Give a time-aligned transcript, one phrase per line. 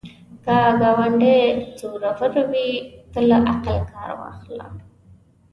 [0.43, 1.39] که ګاونډی
[1.79, 2.69] زورور وي،
[3.11, 4.65] ته له عقل کار واخله